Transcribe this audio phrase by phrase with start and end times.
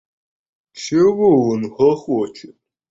[0.79, 2.55] —Чего он хохочет?